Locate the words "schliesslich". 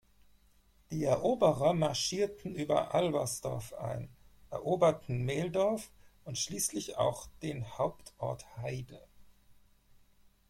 6.39-6.97